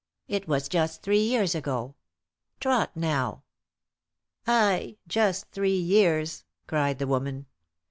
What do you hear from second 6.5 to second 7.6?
cried the woman.